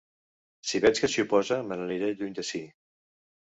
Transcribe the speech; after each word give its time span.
Si 0.69 0.81
veig 0.85 1.03
que 1.03 1.11
s'hi 1.11 1.25
oposa, 1.27 1.59
me 1.69 1.79
n'aniré 1.79 2.13
lluny 2.17 2.37
d'ací. 2.41 2.67